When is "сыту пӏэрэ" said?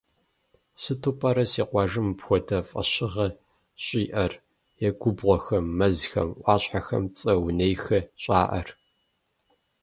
0.81-1.45